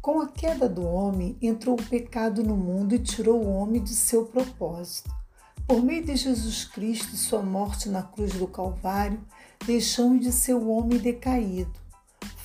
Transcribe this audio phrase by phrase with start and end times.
[0.00, 3.94] Com a queda do homem, entrou o pecado no mundo e tirou o homem de
[3.94, 5.14] seu propósito.
[5.66, 9.20] Por meio de Jesus Cristo e sua morte na cruz do Calvário,
[9.66, 11.78] deixamos de ser o homem decaído.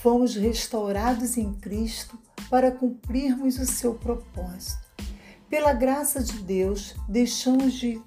[0.01, 2.19] Fomos restaurados em Cristo
[2.49, 4.85] para cumprirmos o seu propósito.
[5.49, 8.01] Pela graça de Deus, deixamos de,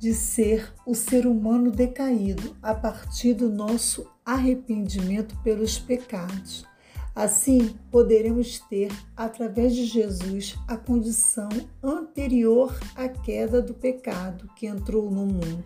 [0.00, 6.71] de ser o ser humano decaído a partir do nosso arrependimento pelos pecados
[7.14, 11.50] Assim, poderemos ter, através de Jesus, a condição
[11.82, 15.64] anterior à queda do pecado que entrou no mundo.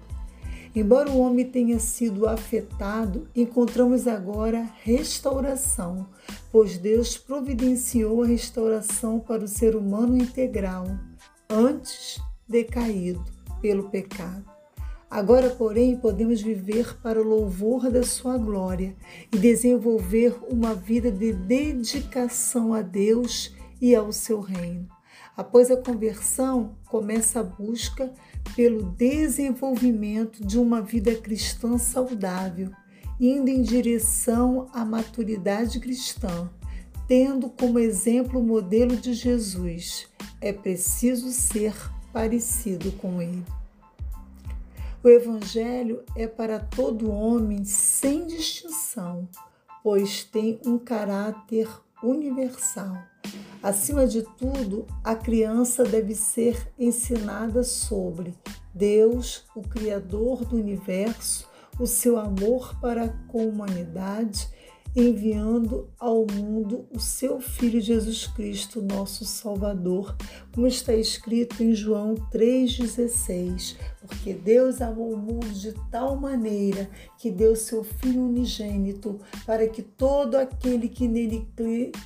[0.75, 6.07] Embora o homem tenha sido afetado, encontramos agora restauração,
[6.53, 10.87] pois Deus providenciou a restauração para o ser humano integral,
[11.49, 13.25] antes decaído
[13.63, 14.55] pelo pecado.
[15.16, 18.95] Agora, porém, podemos viver para o louvor da Sua glória
[19.32, 24.87] e desenvolver uma vida de dedicação a Deus e ao seu reino.
[25.35, 28.13] Após a conversão, começa a busca
[28.54, 32.71] pelo desenvolvimento de uma vida cristã saudável,
[33.19, 36.51] indo em direção à maturidade cristã,
[37.09, 40.09] tendo como exemplo o modelo de Jesus.
[40.43, 41.73] É preciso ser
[42.13, 43.43] parecido com ele.
[45.07, 49.29] O Evangelho é para todo homem sem distinção,
[49.80, 51.68] pois tem um caráter
[52.02, 52.98] universal.
[53.63, 58.35] Acima de tudo, a criança deve ser ensinada sobre
[58.74, 61.48] Deus, o Criador do universo,
[61.79, 64.48] o seu amor para com a humanidade
[64.97, 70.16] enviando ao mundo o seu Filho Jesus Cristo, nosso Salvador,
[70.55, 73.77] como está escrito em João 3,16.
[74.00, 76.88] Porque Deus amou o mundo de tal maneira
[77.19, 81.47] que deu seu Filho unigênito, para que todo aquele que nele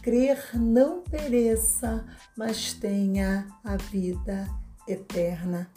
[0.02, 2.04] crer não pereça,
[2.36, 4.48] mas tenha a vida
[4.88, 5.70] eterna.